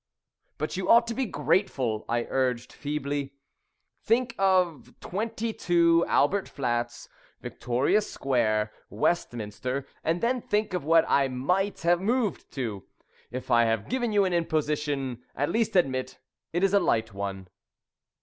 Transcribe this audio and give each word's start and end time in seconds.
"But 0.57 0.77
you 0.77 0.89
ought 0.89 1.05
to 1.09 1.13
be 1.13 1.27
grateful," 1.27 2.05
I 2.09 2.25
urged 2.27 2.73
feebly. 2.73 3.35
"Think 4.01 4.33
of 4.39 4.95
22, 4.99 6.05
Albert 6.07 6.49
Flats, 6.49 7.07
Victoria 7.39 8.01
Square, 8.01 8.71
Westminster, 8.89 9.85
and 10.03 10.19
then 10.19 10.41
think 10.41 10.73
of 10.73 10.83
what 10.83 11.05
I 11.07 11.27
might 11.27 11.81
have 11.81 12.01
moved 12.01 12.51
to. 12.53 12.87
If 13.29 13.51
I 13.51 13.65
have 13.65 13.89
given 13.89 14.11
you 14.11 14.25
an 14.25 14.33
imposition, 14.33 15.21
at 15.35 15.51
least 15.51 15.75
admit 15.75 16.17
it 16.51 16.63
is 16.63 16.73
a 16.73 16.79
light 16.79 17.13
one." 17.13 17.47